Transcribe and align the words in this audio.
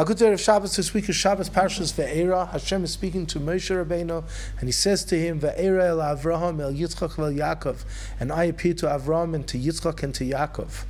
A 0.00 0.04
good 0.04 0.16
day 0.16 0.32
of 0.32 0.40
Shabbos 0.40 0.76
this 0.76 0.94
week 0.94 1.08
is 1.08 1.16
Shabbos 1.16 1.50
Parshas 1.50 1.92
Ve'era. 1.92 2.48
Hashem 2.52 2.84
is 2.84 2.92
speaking 2.92 3.26
to 3.26 3.40
Moshe 3.40 3.84
Rabbeinu, 3.84 4.22
and 4.60 4.68
he 4.68 4.70
says 4.70 5.04
to 5.06 5.18
him, 5.18 5.40
Ve'era 5.40 5.88
el 5.88 5.98
Avraham 5.98 6.60
el 6.60 6.72
Yitzchak 6.72 7.16
vel 7.16 7.32
Yaakov, 7.32 7.84
and 8.20 8.30
I 8.30 8.44
appeared 8.44 8.78
to 8.78 8.86
Avraham 8.86 9.34
and 9.34 9.44
to 9.48 9.58
Yitzchak 9.58 10.04
and 10.04 10.14
to 10.14 10.22
Yaakov. 10.22 10.84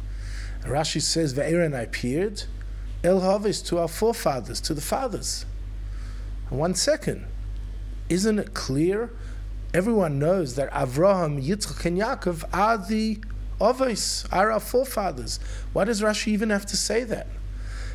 And 0.62 0.70
Rashi 0.70 1.00
says, 1.00 1.32
Ve'era 1.32 1.64
and 1.64 1.74
I 1.74 1.80
appeared, 1.84 2.44
el 3.02 3.22
Havis 3.22 3.64
to 3.68 3.78
our 3.78 3.88
forefathers, 3.88 4.60
to 4.60 4.74
the 4.74 4.82
fathers. 4.82 5.46
And 6.50 6.58
one 6.58 6.74
second, 6.74 7.24
isn't 8.10 8.38
it 8.38 8.52
clear? 8.52 9.10
Everyone 9.72 10.18
knows 10.18 10.54
that 10.56 10.70
Avraham, 10.70 11.42
Yitzchak, 11.42 11.86
and 11.86 11.96
Yaakov 11.96 12.44
are 12.52 12.76
the 12.76 13.20
Ovis, 13.58 14.26
are 14.30 14.52
our 14.52 14.60
forefathers. 14.60 15.40
Why 15.72 15.84
does 15.84 16.02
Rashi 16.02 16.28
even 16.28 16.50
have 16.50 16.66
to 16.66 16.76
say 16.76 17.04
that? 17.04 17.26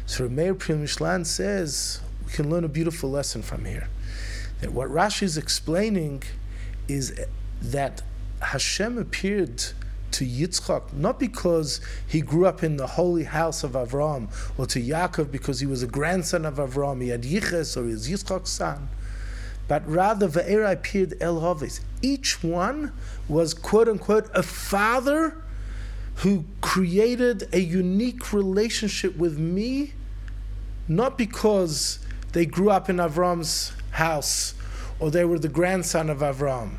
So 0.06 0.30
Meir 0.30 0.54
Pri 0.54 0.76
Mishlan 0.76 1.26
says 1.26 2.02
we 2.26 2.32
can 2.32 2.50
learn 2.50 2.64
a 2.64 2.70
beautiful 2.70 3.10
lesson 3.10 3.42
from 3.42 3.66
here. 3.66 3.88
That 4.62 4.72
what 4.72 4.90
Rashi 4.90 5.24
is 5.24 5.38
explaining 5.38 6.24
is 6.88 7.20
that 7.62 8.02
Hashem 8.42 8.98
appeared 8.98 9.64
to 10.12 10.26
Yitzchak 10.26 10.94
not 10.94 11.20
because 11.20 11.82
he 12.08 12.22
grew 12.22 12.46
up 12.46 12.64
in 12.64 12.78
the 12.78 12.86
holy 12.86 13.24
house 13.24 13.64
of 13.64 13.72
Avram, 13.72 14.28
or 14.58 14.68
to 14.68 14.82
Yaakov 14.82 15.32
because 15.32 15.60
he 15.60 15.66
was 15.66 15.82
a 15.82 15.88
grandson 15.88 16.46
of 16.46 16.56
Avram, 16.56 17.02
he 17.02 17.10
had 17.10 17.24
Yiches 17.24 17.76
or 17.76 17.88
he 17.88 17.94
Yitzchak's 17.94 18.50
son 18.50 18.90
but 19.68 19.88
rather 19.90 20.28
Ve'era 20.28 20.74
appeared 20.74 21.16
El 21.22 21.42
Havis. 21.42 21.80
Each 22.02 22.44
one 22.44 22.92
was 23.28 23.54
quote 23.54 23.88
unquote 23.88 24.30
a 24.34 24.44
father 24.44 25.42
who 26.18 26.46
created 26.62 27.50
a 27.54 27.60
unique 27.60 28.34
relationship 28.34 29.18
with 29.18 29.38
me, 29.38 29.94
not 30.88 31.18
because 31.18 32.00
they 32.34 32.46
grew 32.46 32.70
up 32.70 32.90
in 32.90 32.98
Avram's 32.98 33.74
house 33.92 34.54
or 35.00 35.12
they 35.12 35.26
were 35.26 35.40
the 35.40 35.50
grandson 35.50 36.10
of 36.10 36.20
Avram, 36.20 36.78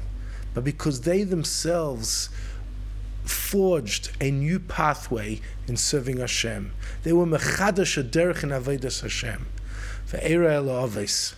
but 0.52 0.64
because 0.64 1.02
they 1.02 1.22
themselves 1.22 2.28
forged 3.24 4.10
a 4.20 4.30
new 4.30 4.58
pathway 4.58 5.40
in 5.66 5.76
serving 5.76 6.18
Hashem. 6.18 6.72
They 7.02 7.12
were 7.12 7.26
mechadash 7.26 8.10
derech 8.10 8.42
in 8.42 8.50
avodas 8.50 9.00
Hashem. 9.02 9.46
Ve'era 10.08 10.62
Havis. 10.62 11.34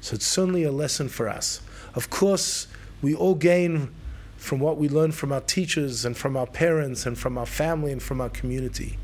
So 0.00 0.14
it's 0.14 0.26
certainly 0.26 0.64
a 0.64 0.72
lesson 0.72 1.08
for 1.08 1.28
us. 1.28 1.60
Of 1.94 2.10
course, 2.10 2.66
we 3.02 3.14
all 3.14 3.34
gain 3.34 3.90
from 4.36 4.60
what 4.60 4.76
we 4.76 4.88
learn 4.88 5.12
from 5.12 5.32
our 5.32 5.40
teachers 5.40 6.04
and 6.04 6.16
from 6.16 6.36
our 6.36 6.46
parents 6.46 7.06
and 7.06 7.18
from 7.18 7.36
our 7.36 7.46
family 7.46 7.92
and 7.92 8.02
from 8.02 8.20
our 8.20 8.28
community. 8.28 8.98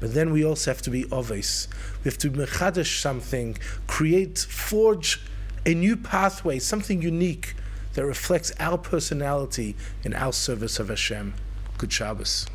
But 0.00 0.14
then 0.14 0.32
we 0.32 0.44
also 0.44 0.70
have 0.70 0.82
to 0.82 0.90
be 0.90 1.04
oves. 1.10 1.68
We 2.04 2.08
have 2.10 2.18
to 2.18 2.30
mechadish 2.30 3.00
something, 3.00 3.58
create, 3.86 4.38
forge 4.38 5.20
a 5.64 5.74
new 5.74 5.96
pathway, 5.96 6.58
something 6.58 7.02
unique 7.02 7.54
that 7.94 8.04
reflects 8.04 8.52
our 8.60 8.78
personality 8.78 9.76
in 10.04 10.14
our 10.14 10.32
service 10.32 10.78
of 10.78 10.88
Hashem. 10.88 11.34
Good 11.78 11.92
Shabbos. 11.92 12.48